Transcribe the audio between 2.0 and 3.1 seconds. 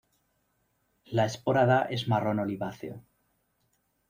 marrón oliváceo.